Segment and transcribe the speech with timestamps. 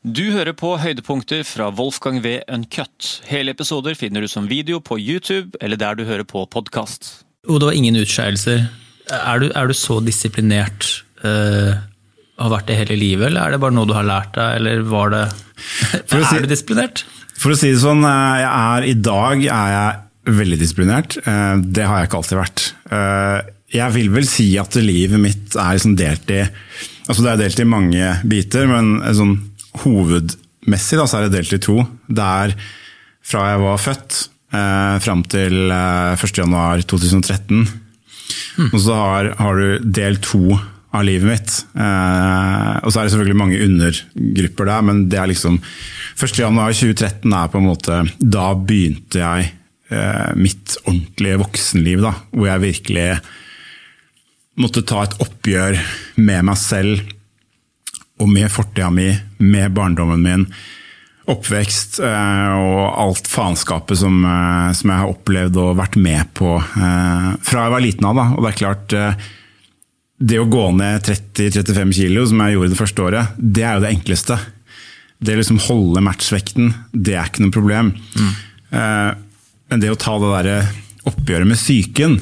[0.00, 2.38] Du hører på høydepunkter fra Wolfgang V.
[2.48, 3.20] Uncut.
[3.28, 7.10] Hele episoder finner du som video på YouTube eller der du hører på podkast.
[7.44, 8.62] Det var ingen utskeielser.
[9.12, 11.02] Er, du- er du så disiplinert?
[11.20, 11.76] Uh,
[12.40, 14.80] har vært det hele livet, eller er det bare noe du har lært deg, eller
[14.88, 15.24] var det
[16.08, 17.02] For å si- Er du disiplinert?
[17.36, 21.18] For å si det sånn, eh, jeg er, i dag er jeg veldig disiplinert.
[21.28, 22.64] Uh, Det har jeg ikke alltid vært.
[22.88, 23.38] Uh,
[23.76, 26.40] Jeg vil vel si at livet mitt er liksom delt i
[27.10, 29.36] altså Det er delt i mange biter, men sånn
[29.84, 31.78] hovedmessig da, så er det delt i to.
[32.08, 32.56] Det er
[33.30, 34.18] fra jeg var født
[34.56, 37.64] eh, fram til eh, 1.1.2013.
[38.70, 40.58] Og så har, har du del to
[40.90, 41.56] av livet mitt.
[41.78, 45.60] Eh, og så er det selvfølgelig mange undergrupper der, men det er liksom
[46.20, 49.52] 1.1.2013 er på en måte Da begynte jeg
[49.94, 52.14] eh, mitt ordentlige voksenliv, da.
[52.34, 53.06] Hvor jeg virkelig
[54.60, 55.78] måtte ta et oppgjør
[56.20, 57.06] med meg selv
[58.20, 59.08] og med fortida mi,
[59.40, 60.46] med barndommen min,
[61.30, 66.56] oppvekst eh, og alt faenskapet som, eh, som jeg har opplevd og vært med på
[66.58, 68.18] eh, fra jeg var liten av.
[68.18, 68.24] Da.
[68.34, 68.96] Og det er klart,
[70.20, 73.84] det å gå ned 30-35 kilo, som jeg gjorde det første året, det er jo
[73.86, 74.40] det enkleste.
[75.20, 77.94] Det å liksom holde matchvekten, det er ikke noe problem.
[78.72, 79.10] Eh,
[79.70, 80.58] Men det å ta det derre
[81.06, 82.18] oppgjøret med psyken,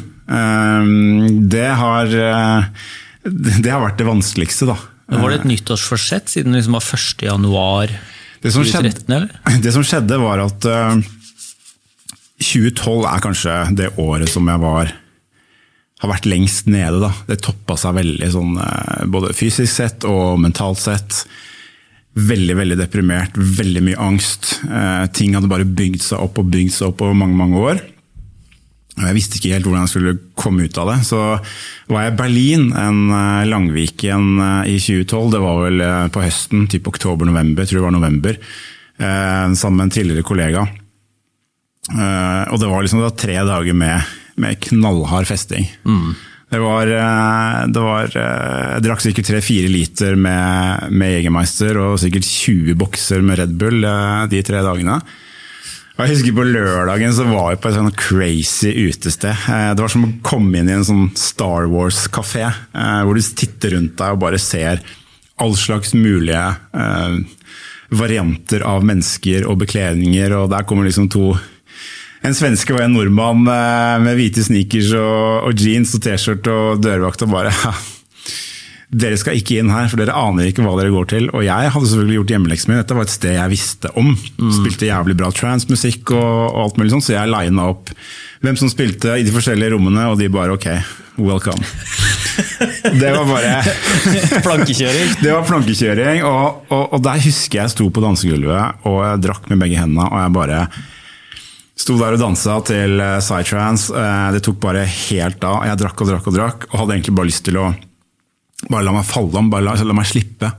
[1.48, 2.10] det har,
[3.24, 4.76] det har vært det vanskeligste, da.
[5.08, 7.22] Men Var det et nyttårsforsett siden det liksom var 1.
[7.24, 7.92] januar
[8.42, 9.60] Det som, 2013, skjedde, eller?
[9.64, 10.98] det som skjedde, var at uh,
[12.38, 14.92] 2012 er kanskje det året som jeg var
[15.98, 17.00] har vært lengst nede.
[17.02, 17.10] Da.
[17.26, 21.24] Det toppa seg veldig, sånn, eh, både fysisk sett og mentalt sett.
[22.18, 24.60] Veldig veldig deprimert, veldig mye angst.
[24.62, 27.82] Eh, ting hadde bare bygd seg opp og bygd seg opp over mange mange år.
[28.98, 30.98] Jeg visste ikke helt hvordan jeg skulle komme ut av det.
[31.06, 31.18] Så
[31.90, 35.30] var jeg i Berlin, en eh, Langviken eh, i 2012.
[35.34, 38.42] Det var vel eh, på høsten, typ oktober-november, tror det var november.
[38.98, 40.64] Sammen med en tidligere kollega.
[41.94, 44.08] Og det var liksom det var tre dager med,
[44.42, 45.68] med knallhard festing.
[46.50, 46.90] Det var,
[47.70, 53.38] det var Jeg drakk sikkert tre-fire liter med, med Jegermeister og sikkert 20 bokser med
[53.38, 53.86] Red Bull
[54.34, 54.98] de tre dagene.
[55.98, 59.34] Jeg husker På lørdagen så var jeg på et sånn crazy utested.
[59.50, 63.20] Eh, Det var som å komme inn i en sånn Star Wars-kafé, eh, hvor du
[63.22, 64.78] titter rundt deg og bare ser
[65.42, 66.44] all slags mulige
[66.74, 67.18] eh,
[67.90, 70.36] varianter av mennesker og bekledninger.
[70.38, 71.32] Og der kommer liksom to
[72.22, 77.22] en svenske og en nordmann med hvite sneakers og, og jeans og T-skjorte og dørvakt
[77.26, 77.52] og bare
[78.88, 81.26] Dere skal ikke inn her, for dere aner ikke hva dere går til.
[81.36, 82.78] Og jeg hadde selvfølgelig gjort hjemmeleksen min.
[82.80, 84.14] Dette var et sted jeg visste om.
[84.56, 87.92] Spilte jævlig bra transmusikk og, og alt mulig sånt, så jeg lina opp
[88.40, 90.68] hvem som spilte i de forskjellige rommene, og de bare ok,
[91.20, 91.60] welcome.
[93.02, 93.56] Det var bare
[94.44, 95.08] Plankekjøring.
[95.22, 99.48] det var plankekjøring, og, og, og der husker jeg sto på dansegulvet og jeg drakk
[99.50, 100.06] med begge hendene.
[100.06, 100.60] Og jeg bare
[101.78, 103.90] sto der og dansa til eh, psytrance.
[103.94, 105.66] Eh, Det tok bare helt av.
[105.66, 107.66] Jeg drakk og drakk og drakk, og hadde egentlig bare lyst til å
[108.66, 110.50] bare la meg falle om, bare la, la meg slippe.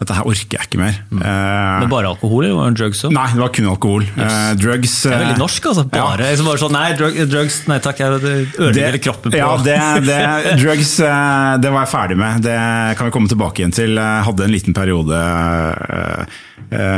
[0.00, 0.94] Dette her orker jeg ikke mer.
[1.12, 3.10] Eh, Men bare alkohol, eller var det drugs òg?
[3.12, 4.06] Nei, det var kun alkohol.
[4.16, 5.84] Eh, drugs Det er eh, veldig norsk, altså.
[5.92, 9.76] Bare, liksom bare sånn, nei, drug, drugs, nei takk, jeg ødelegger kroppen på Ja, det,
[10.06, 10.20] det,
[10.62, 12.40] drugs eh, det var jeg ferdig med.
[12.48, 12.56] Det
[12.96, 14.00] kan vi komme tilbake igjen til.
[14.00, 16.40] Jeg hadde en liten periode eh, eh,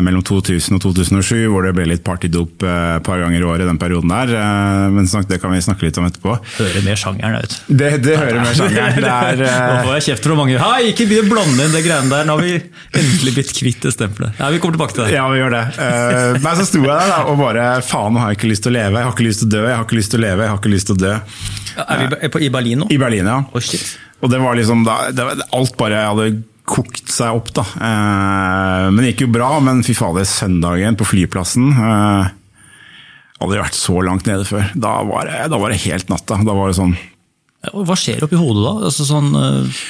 [0.05, 3.67] mellom 2000 og 2007 hvor det ble litt partydop eh, et par ganger i året.
[3.69, 4.33] den perioden der.
[4.37, 6.35] Eh, Men det kan vi snakke litt om etterpå.
[6.59, 7.57] Hører med sjangeren, ut.
[7.69, 8.99] Det, det hører med sjangeren.
[9.03, 10.59] Det er, Nå eh, får jeg kjeft fra mange.
[10.61, 12.27] Hei, ikke begynn å blande inn det greiene der.
[12.29, 12.53] Nå har vi
[13.01, 14.37] endelig blitt kvitt det stempelet.
[14.43, 15.15] Ja, vi kommer tilbake til det.
[15.17, 15.65] ja, vi gjør det.
[15.87, 18.67] Eh, Men så sto jeg der da, og bare faen, nå har jeg ikke lyst
[18.69, 19.01] til å leve.
[19.01, 20.53] Jeg har ikke lyst til å dø, jeg har ikke lyst til å leve, jeg
[20.55, 21.15] har ikke lyst til å dø.
[21.83, 22.91] Er vi på- i Berlin nå?
[22.93, 23.39] I Berlin, ja.
[23.53, 23.95] Oh, shit.
[24.23, 26.27] Og det var liksom da, det var, Alt bare jeg hadde
[26.73, 27.65] kokt seg opp, da.
[27.77, 29.51] Eh, men det gikk jo bra.
[29.65, 32.31] Men fy fader, søndagen på flyplassen Hadde
[33.43, 34.69] Aldri vært så langt nede før.
[34.79, 36.39] Da var det, da var det helt natta.
[36.47, 36.95] Da var det sånn
[37.75, 38.75] Hva skjer oppi hodet da?
[38.89, 39.81] Altså, sånn, øh,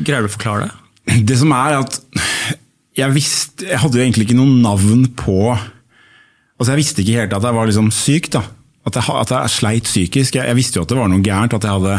[0.00, 1.18] greier du å forklare det?
[1.28, 1.98] Det som er at
[2.96, 7.34] jeg visste Jeg hadde jo egentlig ikke noe navn på Altså Jeg visste ikke helt
[7.36, 8.30] at jeg var liksom syk.
[8.32, 8.44] da.
[8.88, 10.36] At jeg, at jeg sleit psykisk.
[10.38, 11.56] Jeg, jeg visste jo at det var noe gærent.
[11.56, 11.96] At jeg hadde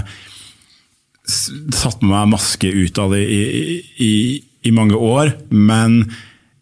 [1.26, 3.42] satt med meg maske ut av det i,
[4.06, 4.14] i,
[4.70, 5.34] i mange år.
[5.50, 6.02] Men,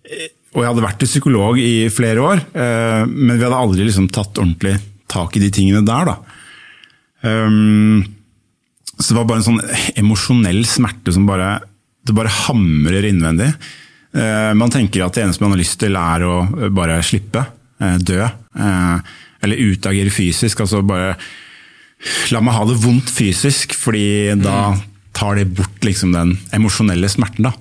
[0.08, 3.88] eh, og jeg hadde vært til psykolog i flere år, eh, men vi hadde aldri
[3.88, 4.78] liksom tatt ordentlig
[5.12, 6.12] tak i de tingene der.
[6.14, 6.18] da.
[7.24, 8.04] Um,
[8.98, 9.62] så det var bare en sånn
[10.00, 11.56] emosjonell smerte som bare,
[12.04, 13.50] det bare hamrer innvendig.
[14.14, 16.36] Eh, Man tenker at det eneste man har lyst til er å
[16.74, 17.46] bare slippe,
[18.00, 18.22] dø.
[19.44, 20.62] Eller utagere fysisk.
[20.64, 21.18] altså bare
[22.34, 24.74] La meg ha det vondt fysisk, fordi da
[25.14, 27.46] tar det bort liksom, den emosjonelle smerten.
[27.46, 27.54] da.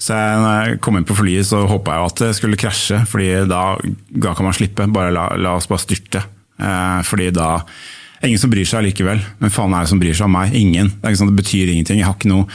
[0.00, 3.02] Så jeg, når jeg kom inn på flyet, så håpa jeg at det skulle krasje,
[3.10, 3.60] fordi da,
[4.08, 4.88] da kan man slippe.
[4.92, 6.24] Bare la, la oss bare styrte.
[6.56, 7.50] Eh, fordi da
[8.24, 9.20] Ingen som bryr seg likevel.
[9.42, 10.54] Men faen er det som bryr seg om meg?
[10.56, 10.88] Ingen.
[11.02, 12.00] Det, sånn, det betyr ingenting.
[12.00, 12.46] Jeg har ikke noe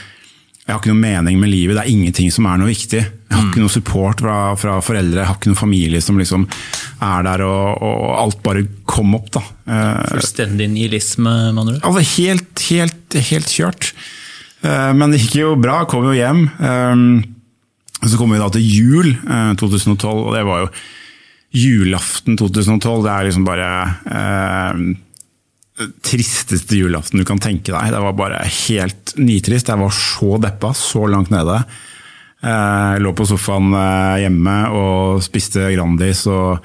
[0.71, 3.01] jeg har ikke noe mening med livet, det er ingenting som er noe viktig.
[3.03, 6.45] Jeg har ikke noe support fra, fra foreldre, jeg har ikke noen familie som liksom
[7.03, 9.27] er der, og, og alt bare kom opp.
[9.35, 9.41] da.
[9.67, 11.83] Eh, Fullstendig nihilisme, mener du?
[11.87, 13.91] Altså helt, helt, helt kjørt.
[14.63, 16.45] Eh, Men det gikk jo bra, kom jo hjem.
[16.59, 17.05] Eh,
[18.07, 20.71] Så kom vi da til jul eh, 2012, og det var jo
[21.53, 23.03] julaften 2012.
[23.05, 23.69] Det er liksom bare
[24.07, 24.83] eh,
[26.05, 27.91] tristeste julaften du kan tenke deg.
[27.93, 29.71] Det var bare helt nitrist.
[29.71, 31.59] Jeg var så deppa, så langt nede.
[32.41, 36.63] Jeg lå på sofaen eh, hjemme og spiste Grandis og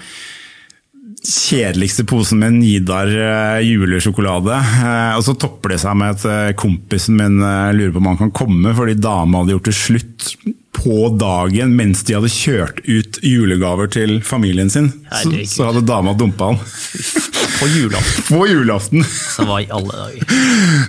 [1.26, 4.56] kjedeligste posen med Nidar eh, julesjokolade.
[4.56, 7.36] Eh, Og så topper det seg med at kompisen min
[7.76, 10.30] lurer på om han kan komme, fordi dama hadde gjort det slutt
[10.76, 14.90] på dagen mens de hadde kjørt ut julegaver til familien sin.
[15.22, 16.60] Så, så hadde dama dumpa han.
[17.56, 18.24] På julaften.
[18.36, 19.04] På julaften!
[19.04, 20.34] Så var i alle dager.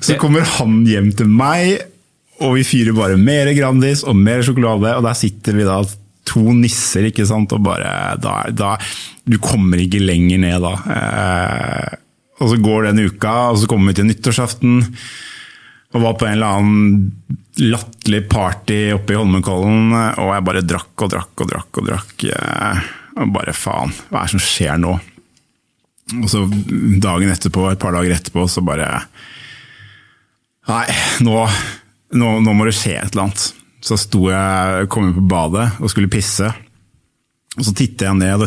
[0.03, 1.85] Så kommer han hjem til meg,
[2.43, 5.79] og vi fyrer bare mer Grandis og mer sjokolade, og der sitter vi da
[6.27, 8.75] to nisser, ikke sant, og bare da, da
[9.23, 10.73] Du kommer ikke lenger ned da.
[10.97, 11.95] Eh,
[12.43, 14.81] og så går den uka, og så kommer vi til nyttårsaften,
[15.95, 21.03] og var på en eller annen latterlig party oppe i Holmenkollen, og jeg bare drakk
[21.05, 22.23] og drakk og drakk og drakk.
[22.31, 22.81] eh,
[23.17, 24.91] Og bare faen, hva er det som skjer nå?
[26.21, 26.43] Og så
[27.01, 29.01] dagen etterpå, et par dager etterpå, så bare
[30.67, 30.85] Nei,
[31.23, 31.37] nå,
[32.19, 33.45] nå, nå må det skje et eller annet.
[33.87, 36.49] Så sto jeg, kom jeg på badet og skulle pisse,
[37.57, 38.43] og så titter jeg ned.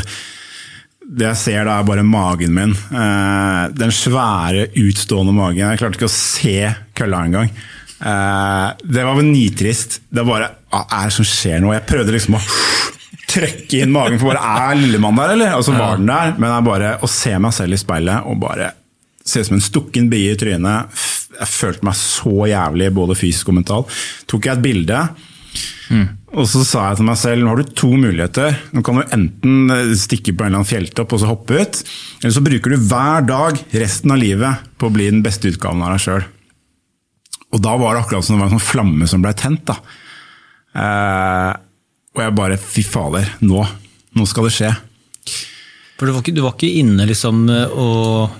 [1.10, 2.74] Det jeg ser da er bare magen min.
[2.76, 5.64] Eh, den svære, utstående magen.
[5.64, 6.54] Jeg klarte ikke å se
[6.94, 7.50] kølla engang.
[8.00, 10.00] Eh, det var vel nitrist.
[10.08, 11.72] Det var bare Hva er det som skjer nå?
[11.74, 12.42] Jeg prøvde liksom å
[13.30, 15.56] trøkke inn magen, for bare Er lillemann der, eller?
[15.58, 16.34] Og så var den der.
[16.38, 18.72] Men jeg bare å se meg selv i speilet og bare
[19.26, 21.02] se ut som en stukken bie i trynet.
[21.40, 23.92] Jeg følte meg så jævlig, både fysisk og mentalt.
[24.30, 25.02] Tok jeg et bilde,
[26.30, 28.56] og så sa jeg til meg selv nå har du to muligheter.
[28.74, 31.80] Nå kan du enten stikke på en eller annen fjelltopp og så hoppe ut,
[32.22, 35.82] eller så bruker du hver dag resten av livet på å bli den beste utgaven
[35.84, 36.28] av deg sjøl.
[37.50, 39.64] Og da var det akkurat som det var en sånn flamme som ble tent.
[39.70, 39.76] da.
[40.80, 41.50] Eh,
[42.14, 43.64] og jeg bare fy fader, nå,
[44.18, 44.70] nå skal det skje.
[45.98, 48.38] For du var ikke, du var ikke inne liksom og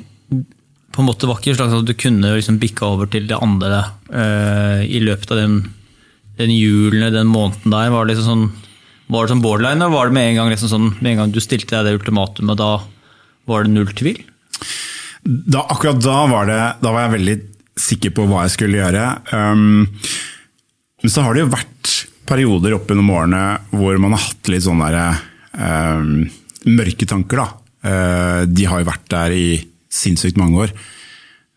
[0.91, 3.83] på en måte var ikke slags at du kunne liksom bikka over til det andre
[4.11, 5.61] eh, i løpet av den,
[6.41, 7.93] den julen, den måneden der.
[7.95, 8.67] Var det liksom sånn
[9.11, 11.33] var det sånn borderline, eller var det med en gang liksom sånn, med en gang
[11.35, 12.77] du stilte deg det ultimatumet, da
[13.51, 14.21] var det null tvil?
[15.23, 17.37] da, akkurat da var, det, da var jeg veldig
[17.81, 19.07] sikker på hva jeg skulle gjøre.
[19.33, 19.89] Um,
[21.01, 21.95] men så har det jo vært
[22.29, 23.43] perioder opp gjennom årene
[23.73, 25.21] hvor man har hatt litt sånne der,
[25.57, 26.15] um,
[26.71, 27.45] mørke tanker.
[27.81, 29.47] Uh, de har jo vært der i
[29.91, 30.75] sinnssykt mange år.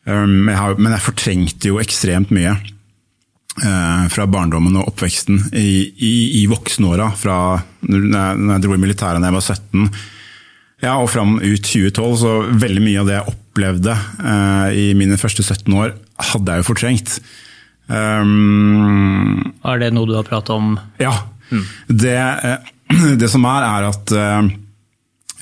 [0.07, 2.55] Um, men jeg fortrengte jo ekstremt mye
[3.61, 7.11] eh, fra barndommen og oppveksten i, i, i voksenåra.
[7.19, 7.37] Fra
[7.85, 9.87] når jeg, når jeg dro i militæret da jeg var 17
[10.83, 15.19] ja, og fram ut 2012, så veldig mye av det jeg opplevde eh, i mine
[15.21, 17.17] første 17 år, hadde jeg jo fortrengt.
[17.87, 20.75] Um, Er det noe du har prata om?
[21.01, 21.13] ja.
[21.87, 22.69] Det, eh,
[23.21, 24.47] det som er, er at eh,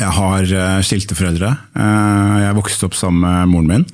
[0.01, 1.51] jeg har eh, skilte foreldre.
[1.77, 3.85] Jeg vokste opp sammen med moren min.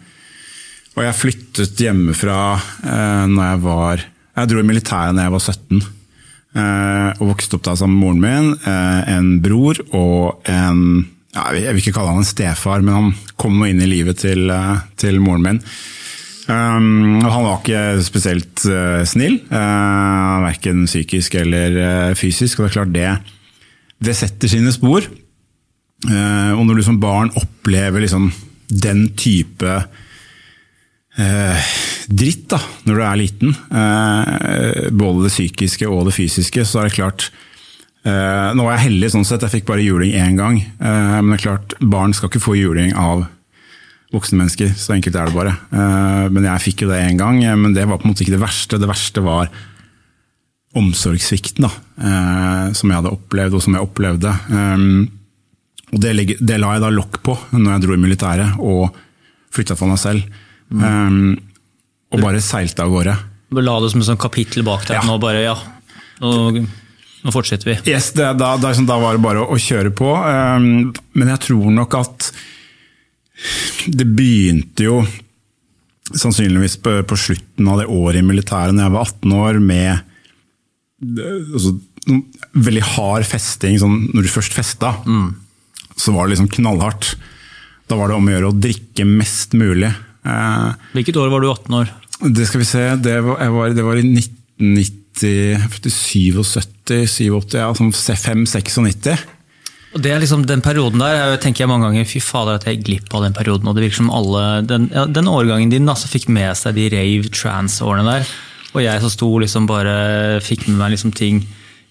[0.98, 2.38] Og jeg flyttet hjemmefra
[3.30, 4.01] når jeg var
[4.40, 5.84] Jeg dro i militæret da jeg var 17.
[6.58, 8.50] eh, Og vokste opp da sammen med moren min,
[9.13, 10.82] en bror og en
[11.36, 14.50] Jeg vil ikke kalle han en stefar, men han kom nå inn i livet til,
[14.98, 15.62] til moren min.
[16.48, 22.60] Um, han var ikke spesielt uh, snill, uh, verken psykisk eller uh, fysisk.
[22.60, 23.13] Og det er klart det,
[24.08, 25.08] det setter sine spor.
[26.08, 28.32] Uh, og når du som barn opplever liksom
[28.68, 29.75] den type
[31.18, 31.68] eh,
[32.08, 36.89] dritt da, når du er liten, eh, både det psykiske og det fysiske, så er
[36.89, 37.30] det klart
[38.04, 40.62] eh, Nå var jeg heldig sånn sett, jeg fikk bare juling én gang.
[40.62, 43.25] Eh, men det er klart, barn skal ikke få juling av
[44.14, 44.72] voksne mennesker.
[44.78, 45.56] Så enkelt er det bare.
[45.72, 48.24] Eh, men jeg fikk jo det én gang, eh, men det var på en måte
[48.24, 48.80] ikke det verste.
[48.80, 49.52] Det verste var
[50.78, 54.34] omsorgssvikten da, eh, som jeg hadde opplevd, og som jeg opplevde.
[55.88, 58.98] Og det, det la jeg da lokk på når jeg dro i militæret og
[59.56, 60.44] flytta for meg selv.
[60.68, 61.38] Mm.
[62.12, 63.14] og bare seilte av gårde.
[63.56, 64.98] Du la det som et sånn kapittel bak deg.
[64.98, 65.04] Ja.
[65.08, 65.54] Nå bare, ja,
[66.20, 66.32] nå,
[67.24, 67.78] nå fortsetter vi.
[67.88, 70.12] Yes, det, da, da, da var det bare å, å kjøre på.
[70.20, 72.28] Men jeg tror nok at
[73.88, 75.01] det begynte jo
[76.08, 79.91] sannsynligvis på, på slutten av det året i militæret, når jeg var 18 år, med
[81.53, 81.74] altså,
[82.56, 83.77] veldig hard festing.
[83.82, 84.94] Sånn, når du først festa,
[85.98, 87.15] så var det liksom knallhardt.
[87.88, 89.91] Da var det om å gjøre å drikke mest mulig.
[90.27, 91.94] Eh, Hvilket år var du 18 år?
[92.34, 97.91] det skal vi se, det var, var, det var i 1990 77, 87, ja, sånn
[97.94, 99.17] 5-96.
[99.98, 102.66] Og det er liksom Den perioden der jeg tenker jeg mange ganger fy fader at
[102.70, 103.68] jeg gikk glipp av den perioden.
[103.68, 106.88] og det virker som alle, Den, ja, den årgangen din altså fikk med seg de
[106.94, 108.27] rave trans-årene der.
[108.75, 109.96] Og jeg som sto liksom bare
[110.46, 111.42] fikk med meg liksom ting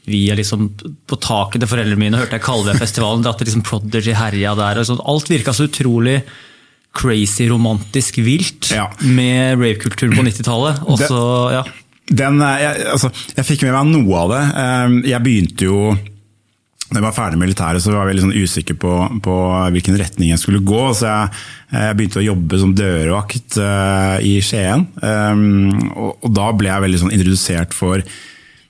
[0.06, 0.68] via liksom
[1.10, 4.78] på taket til foreldrene mine, hørte jeg Kalvefestivalen, dratt til liksom Prodigy herja der.
[4.78, 5.00] og sånn.
[5.02, 6.20] Alt virka så utrolig
[6.94, 8.86] crazy, romantisk, vilt Ja.
[9.02, 10.78] med ravekulturen på 90-tallet.
[10.86, 11.22] Og så,
[11.58, 11.64] ja.
[12.06, 14.44] Den, eh, jeg, altså, jeg fikk med meg noe av det.
[14.62, 15.80] Eh, Jeg begynte jo
[16.90, 18.92] da jeg var ferdig med militæret, så var jeg veldig sånn usikker på,
[19.24, 19.34] på
[19.74, 20.82] hvilken retning jeg skulle gå.
[20.94, 21.32] Så jeg,
[21.72, 24.86] jeg begynte å jobbe som dørvakt uh, i Skien.
[25.02, 28.04] Um, og, og da ble jeg veldig sånn introdusert for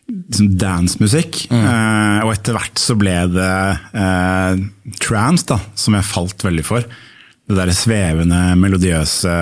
[0.07, 1.43] liksom dancemusikk.
[1.51, 3.51] Eh, og etter hvert så ble det
[3.99, 4.61] uh,
[5.03, 6.87] trance, da, som jeg falt veldig for.
[7.47, 9.33] Det derre svevende, melodiøse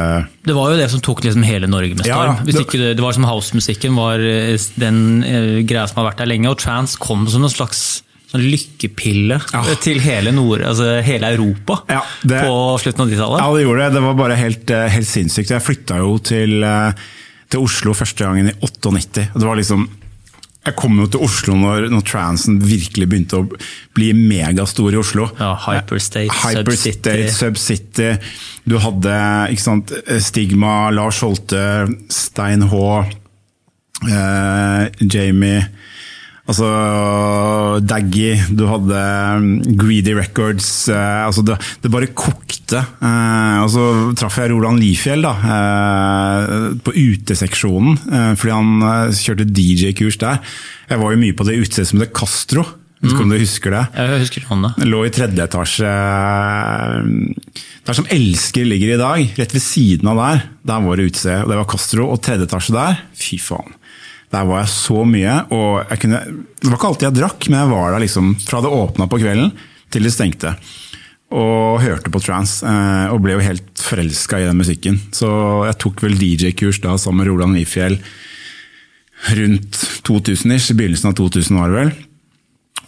[0.44, 2.34] Det var jo det som tok liksom hele Norge med storm.
[2.36, 2.44] ja.
[2.44, 6.28] Det- det, det var som House-musikken var eh, den eh, greia som har vært der
[6.32, 8.02] lenge, og trance kom som en slags
[8.34, 9.62] sånn lykkepille Ja.
[9.64, 13.40] eh, til hele, Nord, altså hele Europa Ja, det- på slutten av 90-tallet.
[13.40, 13.92] Ja, det gjorde det.
[13.94, 15.50] Det var bare helt, eh, helt sinnssykt.
[15.54, 16.92] Jeg flytta jo til, eh,
[17.50, 19.28] til Oslo første gangen i 98.
[19.34, 19.88] og Det var liksom
[20.66, 23.48] jeg kom jo til Oslo når, når transen virkelig begynte å
[23.94, 25.26] bli megastor i Oslo.
[25.38, 28.18] Ja, Hyperstate, Hyperstate, Subcity.
[28.66, 29.92] Du hadde sant,
[30.24, 33.04] Stigma, Lars Holte, Stein H,
[34.08, 35.66] eh, Jamie
[36.44, 36.68] Altså
[37.88, 39.00] Daggy, du hadde
[39.40, 39.46] um,
[39.80, 42.82] Greedy Records eh, altså det, det bare kokte.
[43.00, 43.86] Eh, og så
[44.20, 47.96] traff jeg Roland Lifjell da, eh, på uteseksjonen,
[48.36, 50.42] fordi han kjørte DJ-kurs der.
[50.90, 52.66] Jeg var jo mye på det utestedet som heter Castro,
[53.00, 53.82] vet ikke om du husker det?
[53.96, 54.76] Jeg husker navnet.
[54.80, 55.90] Den lå i tredje etasje
[57.84, 61.48] Der som Elsker ligger i dag, rett ved siden av der, der var det utested.
[61.48, 62.08] Det var Castro.
[62.12, 63.76] Og tredje etasje der, fy faen.
[64.34, 65.34] Der var jeg så mye.
[65.54, 66.22] og jeg kunne,
[66.60, 69.20] Det var ikke alltid jeg drakk, men jeg var der liksom fra det åpna på
[69.22, 69.52] kvelden
[69.94, 70.56] til det stengte.
[71.34, 75.00] Og hørte på trans, eh, og ble jo helt forelska i den musikken.
[75.14, 75.28] Så
[75.66, 77.98] jeg tok vel DJ-kurs da sammen med Roland Wifjell
[79.34, 81.92] rundt 2000-ish, i begynnelsen av 2000 var det vel.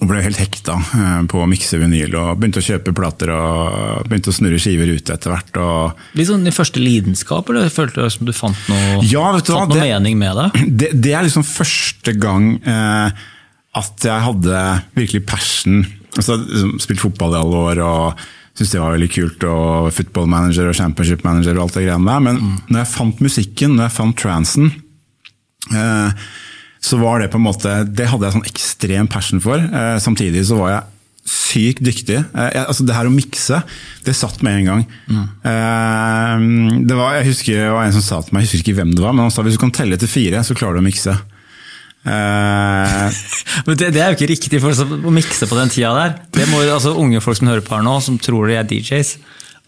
[0.07, 4.05] Og ble helt hekta eh, på å mikse vinyl og begynte å kjøpe plater og
[4.07, 5.59] begynte å snurre skiver ute etter hvert.
[5.59, 9.43] Og Litt sånn i første lidenskap, eller følte du som du fant noe, Ja, du
[9.51, 10.47] fant noe det- mening med det?
[10.85, 13.27] det, det er liksom første gang eh,
[13.83, 14.63] at jeg hadde
[14.97, 15.83] virkelig passion.
[16.15, 18.23] Altså, liksom, spilt fotball i alle år og
[18.57, 19.43] syntes det var veldig kult.
[19.51, 22.23] og Football manager og championship manager og alt det greiene der.
[22.31, 22.39] Men
[22.71, 24.71] når jeg fant musikken, når jeg fant transen,
[25.75, 26.27] eh,
[26.87, 29.59] så var det på en måte Det hadde jeg sånn ekstrem passion for.
[29.59, 30.85] Eh, samtidig så var jeg
[31.27, 32.19] sykt dyktig.
[32.23, 33.61] Eh, jeg, altså Det her å mikse,
[34.07, 34.85] det satt med en gang.
[35.11, 36.45] Eh,
[36.87, 38.95] det var, jeg husker det var en som sa til meg, jeg husker ikke hvem
[38.95, 40.87] det var, men han sa hvis du kan telle til fire, så klarer du å
[40.87, 41.17] mikse.
[42.07, 43.23] Eh,
[43.67, 46.13] Men det, det er jo ikke riktig for å mikse på den tida der.
[46.37, 49.17] Det må altså Unge folk som hører på her nå, som tror de er DJs.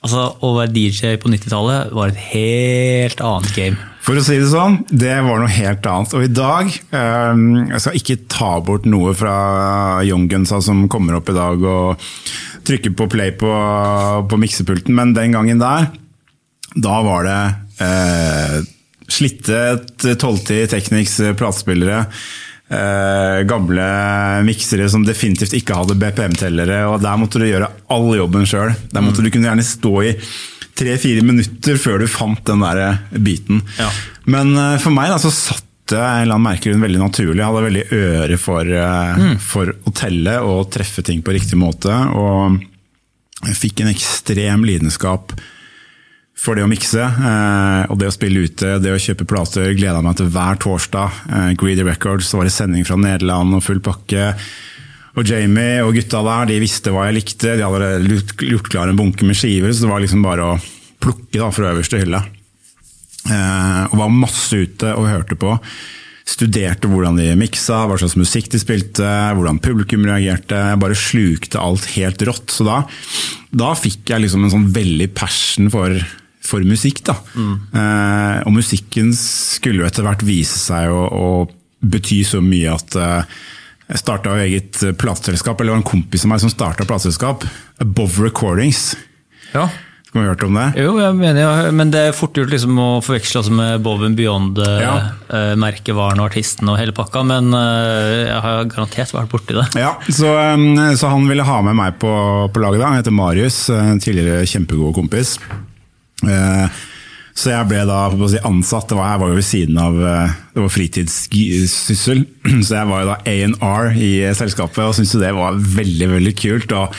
[0.06, 3.87] Altså, Å være DJ på 90-tallet var et helt annet game.
[4.04, 6.14] For å si det sånn, det var noe helt annet.
[6.16, 7.42] Og i dag eh,
[7.74, 9.34] Jeg skal ikke ta bort noe fra
[10.06, 12.08] Young Gunsa som kommer opp i dag og
[12.68, 13.50] trykker på play på,
[14.28, 15.86] på miksepulten, men den gangen der,
[16.76, 17.38] da var det
[17.84, 18.58] eh,
[19.08, 22.02] slitte 1210 Technics platespillere.
[22.68, 23.88] Eh, gamle
[24.44, 26.82] miksere som definitivt ikke hadde BPM-tellere.
[26.90, 28.74] og Der måtte du gjøre all jobben sjøl.
[28.92, 30.12] Der måtte du kunne gjerne stå i
[30.78, 33.62] tre-fire minutter før du fant den der biten.
[33.80, 33.88] Ja.
[34.30, 37.38] Men eh, for meg da, så satt jeg eller annen merkelig veldig naturlig.
[37.40, 38.72] Jeg hadde veldig øre for,
[39.22, 39.36] mm.
[39.40, 41.94] for å telle og treffe ting på riktig måte.
[42.12, 42.58] Og
[43.46, 45.32] jeg fikk en ekstrem lidenskap
[46.38, 50.02] for det å mikse eh, og det å spille ute, det å kjøpe plater, gleda
[50.04, 51.22] meg til hver torsdag.
[51.34, 54.32] Eh, Greedy Records, så var det sending fra Nederland og full pakke.
[55.16, 57.54] Og Jamie og gutta der, de visste hva jeg likte.
[57.58, 60.58] De hadde gjort, klar en bunke med skiver, så det var liksom bare å
[61.02, 62.20] plukke da, fra øverste hylle.
[63.28, 65.56] Eh, og var masse ute og hørte på.
[66.28, 70.58] Studerte hvordan de miksa, hva slags musikk de spilte, hvordan publikum reagerte.
[70.72, 72.52] Jeg bare slukte alt helt rått.
[72.52, 72.82] Så da,
[73.50, 75.96] da fikk jeg liksom en sånn veldig passion for,
[76.44, 77.02] for musikk.
[77.08, 77.16] da.
[77.34, 81.28] Eh, og musikken skulle jo etter hvert vise seg å, å
[81.80, 83.38] bety så mye at eh,
[83.88, 87.46] jeg starta eget plateselskap, eller det var en kompis av meg som starta plateselskap.
[87.80, 88.90] Above Recordings.
[89.54, 89.68] Ja.
[90.08, 90.66] Skal vi ha hørt om det?
[90.80, 94.00] Jo, jeg mener, jo, men det er fort gjort liksom å forveksle altså, med Bob
[94.06, 99.66] and Beyond-merkevaren og artisten og hele pakka, men eh, jeg har garantert vært borti det.
[99.76, 102.12] Ja, så, um, så han ville ha med meg på,
[102.48, 102.80] på laget.
[102.80, 102.88] da.
[102.88, 105.36] Han heter Marius, en tidligere kjempegod kompis.
[106.24, 106.80] Eh,
[107.38, 108.00] Så jeg ble da
[108.32, 108.88] si, ansatt.
[108.90, 112.22] Det var, jeg var jo ved siden av eh, Det var fritidssyssel.
[112.66, 116.74] Så jeg var jo da A&R i selskapet og syntes det var veldig veldig kult.
[116.74, 116.96] og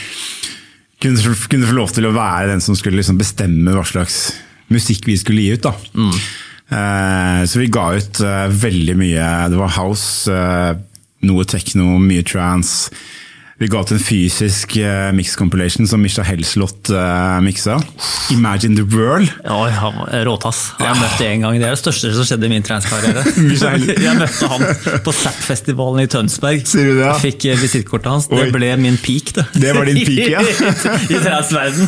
[1.00, 4.30] kunne, kunne få lov til å være den som skulle liksom bestemme hva slags
[4.72, 5.68] musikk vi skulle gi ut.
[5.68, 5.74] da.
[6.70, 9.28] Eh, Så vi ga ut eh, veldig mye.
[9.52, 10.76] Det var house, eh,
[11.28, 12.92] noe techno, mye trance.
[13.60, 17.76] Vi ga ut en fysisk uh, mix compilation som Misha Helslott uh, miksa.
[18.32, 19.28] Imagine the World.
[19.44, 19.90] Ja,
[20.24, 20.62] råtass.
[20.80, 21.58] Jeg møtte en gang.
[21.60, 23.24] Det er det største som skjedde i min treningskarriere.
[24.06, 24.64] Jeg møtte han
[25.04, 26.64] på Zapp-festivalen i Tønsberg.
[26.70, 27.04] Sier du det?
[27.04, 28.28] Jeg fikk eh, visittkortet hans.
[28.30, 28.52] Det Oi.
[28.54, 29.44] ble min peak, det.
[29.60, 30.44] Det var din peak, ja.
[31.14, 31.84] I transverden.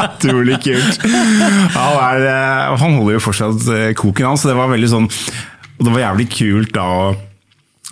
[0.00, 1.04] Utrolig kult.
[1.04, 5.10] Ja, han, er, eh, holder jo fortsatt eh, koken hans, så det var veldig sånn
[5.10, 7.04] Og det var jævlig kult da å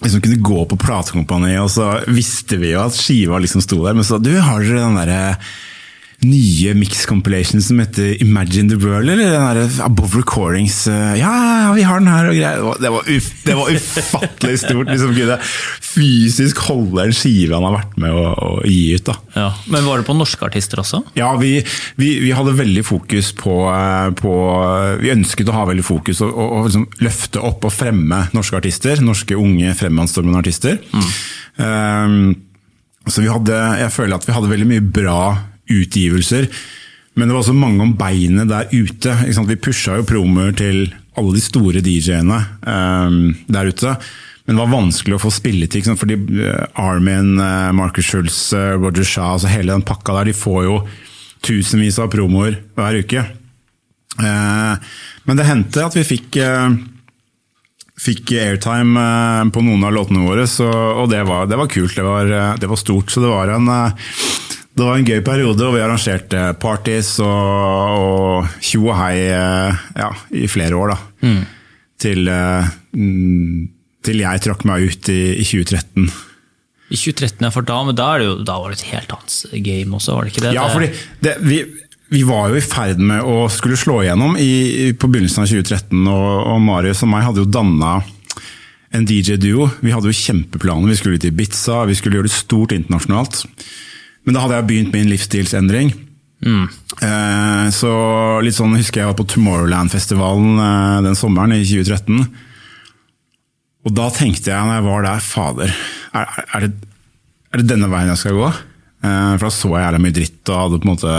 [0.02, 3.96] liksom kunne gå på platekompani, og så visste vi jo at skiva liksom sto der,
[3.98, 5.22] men så du, har dere den derre
[6.20, 11.72] nye mix compilation som heter Imagine the World, eller den der Above Recordings eh, Ja,
[11.72, 12.56] vi har den her og greier.
[12.80, 14.86] Det var- Det uff, det var ufattelig stort.
[14.90, 15.38] liksom kunne
[15.80, 19.04] fysisk holde en skive han har vært med å, å gi ut.
[19.08, 19.14] da.
[19.34, 19.48] Ja.
[19.72, 21.00] Men var det på norske artister også?
[21.16, 21.64] Ja, vi,
[21.96, 24.34] vi, vi hadde veldig fokus på, eh, på
[25.00, 28.60] Vi ønsket å ha veldig fokus og, og, og liksom løfte opp og fremme norske
[28.60, 29.00] artister.
[29.00, 30.78] Norske unge fremadstormende artister.
[31.56, 32.36] Um,
[33.08, 35.20] så vi hadde, jeg føler at vi hadde veldig mye bra
[35.70, 36.48] utgivelser.
[37.18, 39.14] Men det var også mange om beinet der ute.
[39.48, 43.96] Vi pusha jo promoer til alle de store DJ-ene um, der ute.
[44.46, 46.00] Men det var vanskelig å få spilletid, ikke sant?
[46.00, 50.34] fordi eh, Armin, eh, Marcus Schulz, eh, Roger Shah, altså hele den pakka der, de
[50.34, 50.78] får jo
[51.46, 53.22] tusenvis av promoer hver uke.
[54.18, 54.74] Uh,
[55.28, 56.74] Men det hendte at vi fikk uh,
[58.00, 59.04] fikk airtime
[59.54, 61.94] på noen av låtene våre, så, og det var, det var kult.
[61.94, 63.12] Det var, det var stort.
[63.12, 63.70] Så det var en,
[64.80, 70.08] det var en gøy periode, og vi arrangerte parties og, tjo og hei eh, ja,
[70.40, 70.94] i flere år.
[70.94, 71.34] da.
[72.00, 73.68] Til, eh, mm,
[74.06, 76.08] til jeg trakk meg ut i, i 2013.
[76.90, 79.66] I 2013, ja, for da, men da, det jo, da var det et helt annet
[79.68, 80.54] game også, var det ikke det?
[80.56, 80.88] Ja, fordi
[81.22, 81.60] det, vi,
[82.10, 84.48] vi var jo i ferd med å skulle slå igjennom i,
[84.86, 88.00] i, på begynnelsen av 2013, og, og Marius og meg hadde jo danna
[88.90, 89.68] en DJ-duo.
[89.84, 90.90] Vi hadde jo kjempeplaner.
[90.90, 93.44] Vi skulle til Ibiza, vi skulle gjøre det stort internasjonalt.
[94.26, 95.92] Men da hadde jeg begynt min livsstilsendring.
[96.40, 97.90] Eh, så
[98.44, 102.22] litt sånn husker jeg var på Tomorrowland-festivalen eh, den sommeren i 2013.
[103.88, 105.74] Og da tenkte jeg når jeg var der, fader,
[106.12, 106.90] er, er, det,
[107.52, 108.48] er det denne veien jeg skal gå?
[109.04, 111.14] Eh, for da så jeg jævla mye dritt og hadde på en måte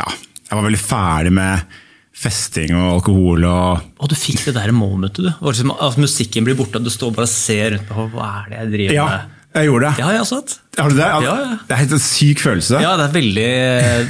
[0.00, 0.12] Ja,
[0.48, 1.80] jeg var veldig ferdig med
[2.14, 5.28] festing og alkohol og Og du fikk det der momentet, du.
[5.28, 8.06] Det var Liksom, at musikken blir borte, og du står og bare ser rundt på
[8.14, 9.40] hva er det jeg driver Ja, med.
[9.54, 10.02] Jeg gjorde det.
[10.02, 10.54] Har jeg også hatt.
[10.78, 11.06] Har du det?
[11.06, 11.58] Ja, ja.
[11.62, 12.80] Det er helt en syk følelse.
[12.82, 13.50] Ja, det er veldig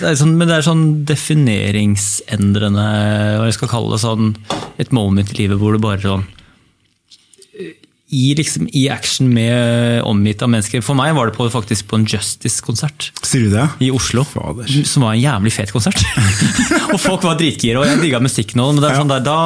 [0.01, 2.87] det er sånn, Men det er sånn defineringsendrende,
[3.41, 4.33] hva jeg skal kalle det, sånn
[4.81, 6.25] et moment i livet hvor du bare sånn
[8.15, 10.83] i, liksom, I action med omgitt av mennesker.
[10.87, 13.65] For meg var det på, faktisk på en Justice-konsert Sier du det?
[13.83, 14.23] i Oslo.
[14.29, 14.71] Fader.
[14.87, 16.05] Som var en jævlig fet konsert.
[16.93, 18.77] og folk var dritgira, og jeg digga musikken òg.
[18.77, 19.39] Men det er sånn der, da,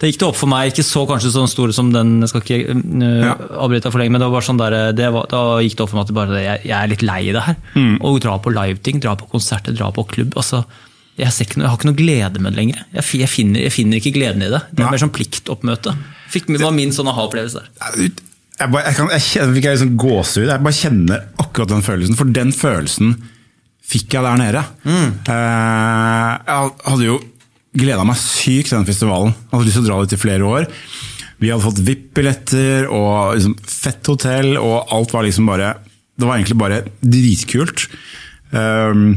[0.00, 2.44] da gikk det opp for meg, ikke så kanskje sånn store som den, jeg skal
[2.44, 3.34] ikke uh, Ja.
[3.66, 5.92] avbryte for lenge, men det var bare sånn der, det var, da gikk det opp
[5.92, 7.58] for meg at bare, jeg, jeg er litt lei i det her.
[7.74, 7.98] Mm.
[8.00, 10.38] Å dra på liveting, dra på konserter, dra på klubb.
[10.40, 10.64] altså
[11.20, 12.82] jeg, ikke jeg har ikke noe glede med det lenger.
[12.94, 14.62] Jeg, jeg, finner, jeg finner ikke gleden i det.
[14.70, 14.92] Det er ja.
[14.94, 15.92] mer sånn pliktoppmøte.
[16.32, 18.06] Fikk, det var min sånn aha-opplevelse der.
[18.60, 20.46] Jeg, bare, kan, jeg fikk jeg liksom gåsehud.
[20.48, 22.16] Jeg bare kjenner akkurat den følelsen.
[22.16, 23.14] For den følelsen
[23.90, 24.64] fikk jeg der nede.
[24.86, 27.18] Eh, jeg hadde jo
[27.76, 29.34] gleda meg sykt til den festivalen.
[29.34, 30.68] Jeg hadde lyst til å dra dit i flere år.
[31.40, 35.74] Vi hadde fått VIP-billetter og liksom fett hotell, og alt var liksom bare
[36.20, 37.86] Det var egentlig bare dritkult.
[38.52, 39.14] Um,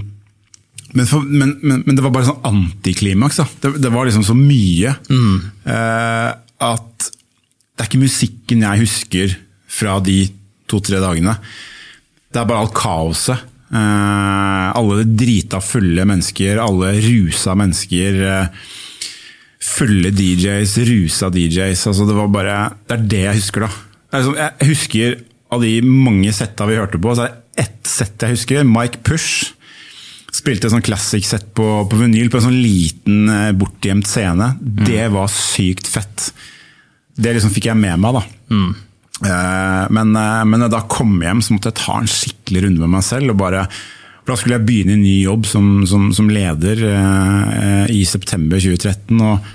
[0.94, 3.42] men, for, men, men, men det var bare sånn antiklimaks.
[3.60, 6.30] Det, det var liksom så mye eh,
[6.64, 7.08] at
[7.74, 9.34] det er ikke musikken jeg husker
[9.74, 10.20] fra de
[10.70, 11.34] to-tre dagene.
[12.30, 13.42] Det er bare alt kaoset.
[13.74, 18.20] Eh, alle drita fulle mennesker, alle rusa mennesker.
[18.30, 18.70] Eh,
[19.64, 21.88] fulle DJs, rusa DJs.
[21.90, 22.58] Altså det, var bare,
[22.88, 23.72] det er det jeg husker, da.
[24.14, 25.18] Jeg husker
[25.54, 28.66] av de mange setta vi hørte på, så er det ett sett jeg husker.
[28.68, 29.54] Mike Push.
[30.34, 34.54] Spilte et sånn classic sett på, på vinyl på en sånn liten, eh, bortgjemt scene.
[34.62, 36.32] Det var sykt fett.
[37.14, 38.24] Det liksom fikk jeg med meg, da.
[38.54, 38.90] Eh,
[39.24, 42.96] Men, eh, men da jeg kom hjem, så måtte jeg ta en skikkelig runde med
[42.98, 43.66] meg selv og bare
[44.24, 48.62] For da skulle jeg begynne i ny jobb som, som, som leder eh, i september
[48.64, 49.20] 2013.
[49.20, 49.52] og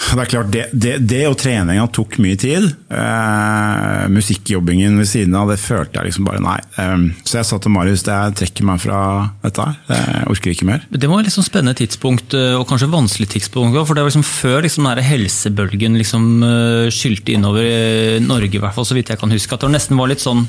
[0.00, 2.66] det er klart, det, det, det og treninga tok mye tid.
[2.90, 6.56] Eh, musikkjobbingen ved siden av, det følte jeg liksom bare nei.
[6.80, 9.00] Eh, så jeg sa til Marius jeg trekker meg fra
[9.44, 9.66] dette.
[9.92, 10.86] Jeg orker ikke mer.
[10.90, 13.76] Det var et liksom spennende tidspunkt, eh, og kanskje vanskelig tidspunkt.
[13.76, 18.62] For det var liksom før liksom denne helsebølgen liksom eh, skylte innover eh, Norge, i
[18.62, 19.54] hvert fall, så vidt jeg kan huske.
[19.54, 20.46] At det nesten var litt sånn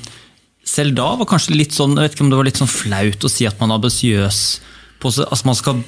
[0.67, 3.25] Selv da var kanskje litt sånn, jeg vet ikke om det var litt sånn flaut
[3.25, 4.41] å si at man er ambisiøs.
[5.01, 5.81] Altså man skal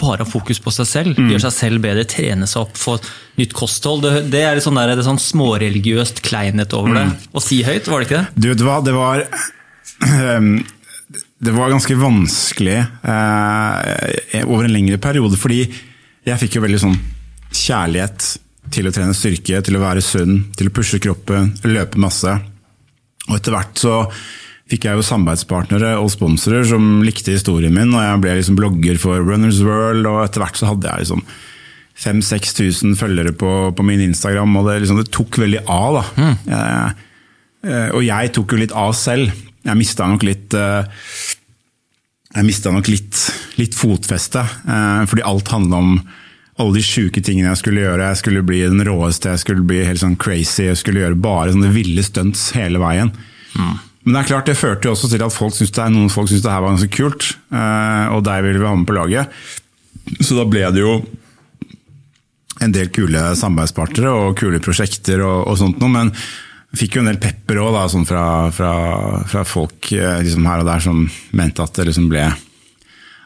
[0.00, 1.20] bare har fokus på seg selv.
[1.20, 1.30] Mm.
[1.34, 2.96] Gjør seg selv bedre, trene seg opp, få
[3.40, 4.04] nytt kosthold.
[4.06, 7.06] Det, det er litt sånn, der, det er sånn småreligiøst kleinhet over det.
[7.10, 7.30] Mm.
[7.36, 8.42] Å si høyt, var det ikke det?
[8.42, 9.24] Du vet hva, det var
[10.36, 10.52] um,
[11.40, 15.62] Det var ganske vanskelig eh, over en lengre periode, fordi
[16.28, 16.98] jeg fikk jo veldig sånn
[17.48, 18.26] kjærlighet
[18.70, 22.34] til å trene styrke, til å være sunn, til å pushe kroppen, løpe masse.
[23.28, 23.94] Og etter hvert så
[24.70, 29.00] fikk jeg jo samarbeidspartnere og sponsorer som likte historien min, og jeg ble liksom blogger
[29.02, 31.24] for Runners World, og etter hvert så hadde jeg liksom
[32.00, 35.98] 5000-6000 følgere på, på, min Instagram, og det, liksom, det tok veldig av.
[35.98, 36.04] da.
[36.16, 36.38] Mm.
[36.54, 36.94] Jeg,
[37.66, 39.34] eh, og jeg tok jo litt av selv.
[39.66, 41.04] Jeg mista nok litt eh,
[42.30, 43.18] jeg mista nok litt,
[43.58, 45.92] litt fotfeste, eh, fordi alt handla om
[46.60, 48.08] alle de sjuke tingene jeg skulle gjøre.
[48.12, 51.54] Jeg skulle bli den råeste, jeg skulle bli helt sånn crazy, jeg skulle gjøre bare
[51.54, 53.12] sånne ville stunts hele veien.
[53.56, 53.78] Mm.
[54.10, 56.26] Men det er klart, det førte jo også til at folk synes det, noen folk
[56.26, 57.28] syntes det her var ganske kult.
[57.54, 59.30] Eh, og der ville vi ha med på laget.
[60.18, 60.96] Så da ble det jo
[62.58, 65.94] en del kule samarbeidspartnere og kule prosjekter og, og sånt noe.
[65.94, 66.10] Men
[66.74, 68.74] fikk jo en del pepper òg, sånn fra, fra,
[69.30, 71.06] fra, folk eh, liksom her og der som
[71.38, 72.26] mente at det liksom ble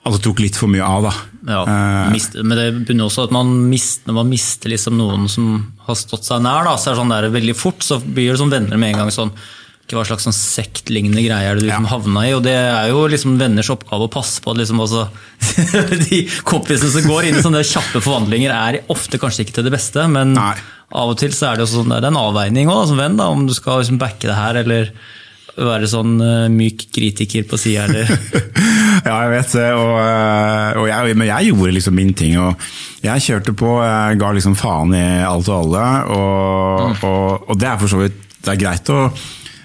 [0.04, 1.12] Altså tok litt for mye av, da.
[1.48, 5.46] Ja, eh, mist, men det begynner også at man mister, man mister liksom noen som
[5.86, 8.42] har stått seg nær, da, så er det sånn der veldig fort, så blir det
[8.42, 9.32] som venner med en gang sånn
[9.92, 11.92] hva slags sånn sektlignende greier du liksom ja.
[11.92, 12.32] havna i.
[12.36, 15.06] Og det er jo liksom venners oppgave å passe på at liksom også,
[16.08, 19.74] de kompisene som går inn i sånne kjappe forvandlinger, er ofte kanskje ikke til det
[19.76, 20.06] beste.
[20.10, 20.54] Men Nei.
[20.96, 23.28] av og til så er det sånn, det er en avveining også, som venn, da,
[23.34, 24.90] om du skal liksom backe det her eller
[25.54, 28.08] være sånn uh, myk kritiker på sida, eller?
[29.06, 29.68] ja, jeg vet det.
[29.78, 32.34] Og, eh, og jeg, men jeg gjorde liksom min ting.
[32.42, 35.86] og Jeg kjørte på, jeg ga liksom faen i alt og alle.
[36.16, 37.06] Og, mm.
[37.06, 38.98] og, og det er for så vidt det er greit å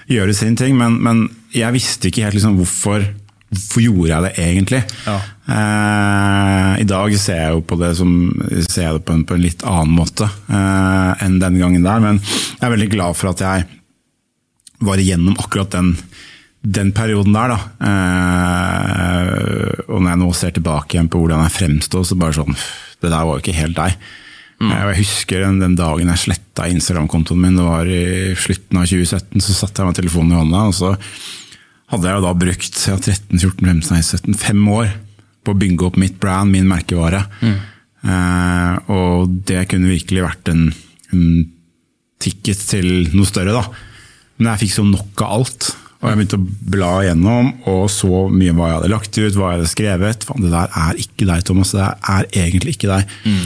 [0.10, 3.06] gjøre sin ting, men, men jeg visste ikke helt liksom hvorfor,
[3.50, 4.82] hvorfor gjorde jeg det egentlig.
[5.06, 5.18] Ja.
[5.56, 8.16] Eh, I dag ser jeg jo på det, som,
[8.68, 12.02] ser jeg det på, en, på en litt annen måte eh, enn den gangen der,
[12.04, 13.68] men jeg er veldig glad for at jeg
[14.86, 15.92] var igjennom akkurat den,
[16.64, 17.54] den perioden der.
[17.54, 17.60] Da.
[17.90, 22.56] Eh, og når jeg nå ser tilbake igjen på hvordan jeg fremstår, så bare sånn
[23.00, 23.96] Det der var jo ikke helt deg.
[24.60, 24.72] Mm.
[24.76, 29.44] Jeg husker den, den dagen jeg sletta Instagram-kontoen min, det var i slutten av 2017.
[29.46, 30.94] Så satte jeg med telefonen i hånda, og så
[31.90, 34.92] hadde jeg jo da brukt ja, 13, 14, 15, 16, 17, fem år
[35.46, 37.24] på å bygge opp mitt brand, min merkevare.
[37.40, 37.56] Mm.
[38.00, 40.68] Eh, og det kunne virkelig vært en,
[41.16, 41.24] en,
[42.20, 43.64] ticket til noe større, da.
[44.40, 45.70] Men jeg fikk så nok av alt.
[46.00, 49.54] Og jeg begynte å bla igjennom og så mye hva jeg hadde lagt ut, hva
[49.54, 50.26] jeg hadde skrevet.
[50.28, 51.72] Fan, det der er ikke deg, Thomas.
[51.76, 53.16] Det er egentlig ikke deg.
[53.24, 53.46] Mm.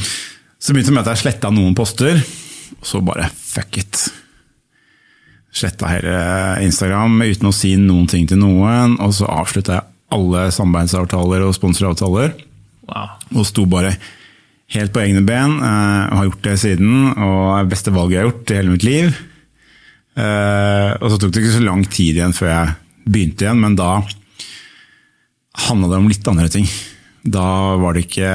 [0.63, 2.21] Så begynte det med at jeg sletta noen poster,
[2.79, 3.99] og så bare fuck it.
[5.53, 6.13] Sletta hele
[6.63, 11.55] Instagram uten å si noen ting til noen, og så avslutta jeg alle samarbeidsavtaler og
[11.57, 12.31] sponsoravtaler.
[12.87, 13.11] Wow.
[13.35, 13.97] Og sto bare
[14.73, 16.93] helt på egne ben, eh, og har gjort det siden.
[17.11, 19.19] Og det beste valget jeg har gjort i hele mitt liv.
[20.13, 23.75] Eh, og så tok det ikke så lang tid igjen før jeg begynte igjen, men
[23.75, 23.97] da
[25.67, 26.69] handla det om litt andre ting.
[27.23, 28.31] Da var det ikke,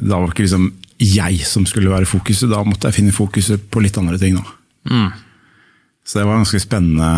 [0.00, 0.70] da var det ikke liksom
[1.02, 2.50] jeg som skulle være fokuset.
[2.50, 4.38] Da måtte jeg finne fokuset på litt andre ting.
[4.90, 5.10] Mm.
[6.04, 7.10] Så det var ganske spennende.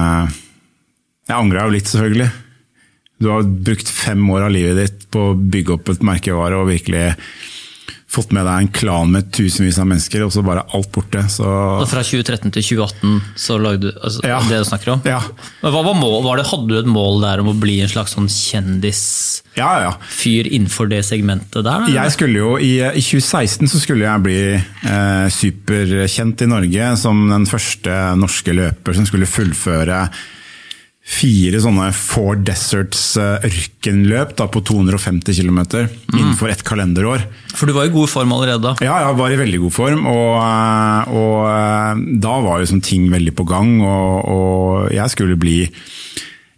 [1.27, 2.31] Jeg angra jo litt, selvfølgelig.
[3.23, 6.71] Du har brukt fem år av livet ditt på å bygge opp et merkevare og
[6.71, 7.09] virkelig
[8.07, 11.25] fått med deg en klan med tusenvis av mennesker, og så bare alt borte.
[11.33, 11.47] Så...
[11.47, 13.17] Og fra 2013 til 2018
[13.47, 14.39] så lagde du altså, ja.
[14.47, 15.03] det du snakker om?
[15.09, 15.19] Ja.
[15.65, 18.15] Hva var mål, var det, Hadde du et mål der om å bli en slags
[18.15, 19.93] sånn kjendisfyr ja, ja.
[20.47, 21.83] innenfor det segmentet der?
[21.83, 21.97] Eller?
[21.99, 27.27] Jeg skulle jo, i, i, 2016 så skulle jeg bli eh, superkjent i Norge som
[27.33, 30.07] den første norske løper som skulle fullføre
[31.07, 36.17] fire sånne Four Deserts eh, ørkenløp da, på 250 km mm.
[36.17, 37.23] innenfor ett kalenderår.
[37.55, 38.75] For du var i god form allerede da?
[38.83, 40.03] Ja, jeg var i veldig god form.
[40.11, 43.79] Og, eh, og eh, da var sånn ting veldig på gang.
[43.87, 45.61] Og, og jeg skulle bli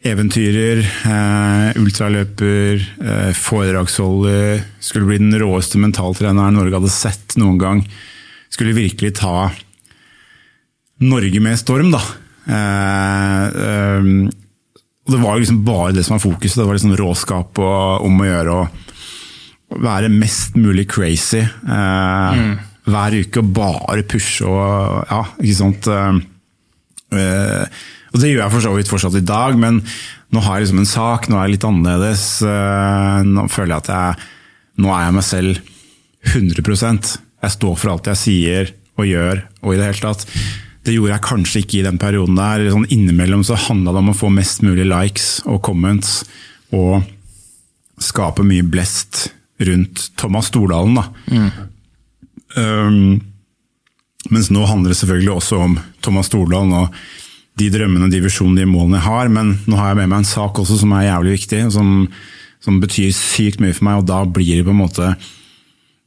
[0.08, 4.64] eventyrer, eh, ultraløper, eh, foredragsholder.
[4.80, 7.84] Skulle bli den råeste mentaltreneren Norge hadde sett noen gang.
[8.48, 9.50] Skulle virkelig ta
[11.04, 12.00] Norge med storm, da.
[12.48, 14.28] Eh,
[15.08, 16.60] og det var liksom bare det som var fokuset.
[16.60, 18.66] Det var liksom råskap og om å gjøre å
[19.84, 22.52] være mest mulig crazy eh, mm.
[22.88, 25.88] hver uke og bare pushe og ja, ikke sant.
[25.88, 27.80] Eh,
[28.12, 29.80] og det gjør jeg for så vidt fortsatt i dag, men
[30.34, 32.24] nå har jeg liksom en sak, nå er jeg litt annerledes.
[32.44, 34.34] Eh, nå føler jeg at jeg
[34.78, 35.70] Nå er jeg meg selv
[36.28, 40.22] 100% Jeg står for alt jeg sier og gjør og i det hele tatt.
[40.86, 42.68] Det gjorde jeg kanskje ikke i den perioden der.
[42.72, 46.22] Sånn innimellom så handla det om å få mest mulig likes og comments
[46.76, 47.02] og
[48.02, 50.98] skape mye blest rundt Thomas Stordalen.
[50.98, 51.04] Da.
[51.34, 51.50] Mm.
[52.56, 53.20] Um,
[54.30, 56.94] mens nå handler det selvfølgelig også om Thomas Stordalen og
[57.58, 59.30] de drømmene, de visjonene, de målene jeg har.
[59.34, 61.94] Men nå har jeg med meg en sak også som er jævlig viktig, som,
[62.64, 64.02] som betyr sykt mye for meg.
[64.02, 65.12] Og da blir det på en måte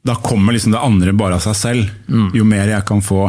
[0.02, 1.90] Da kommer liksom det andre bare av seg selv.
[2.08, 2.30] Mm.
[2.34, 3.28] Jo mer jeg kan få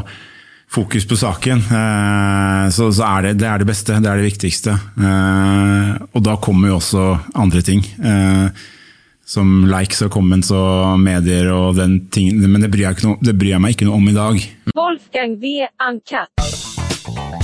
[0.73, 4.29] fokus på saken, eh, så, så, er det, det er det beste, det er det
[4.31, 4.73] viktigste.
[4.97, 7.05] Eh, og da kommer jo også
[7.37, 7.85] andre ting.
[8.01, 8.63] Eh,
[9.33, 12.43] som likes og comments og medier og den tingen.
[12.43, 14.43] Men det bryr, jeg, noe, det bryr jeg meg ikke noe om i dag.
[14.75, 15.55] Wolfgang V.
[15.87, 17.42] Uncut.